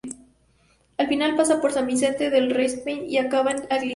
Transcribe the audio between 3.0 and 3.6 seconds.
y acaba en